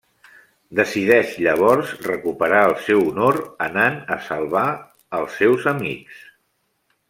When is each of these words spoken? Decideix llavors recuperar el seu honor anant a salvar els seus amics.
Decideix 0.77 1.33
llavors 1.47 1.91
recuperar 2.07 2.63
el 2.69 2.73
seu 2.87 3.03
honor 3.11 3.37
anant 3.67 4.01
a 4.17 4.19
salvar 4.31 4.65
els 5.21 5.37
seus 5.43 5.71
amics. 5.77 6.27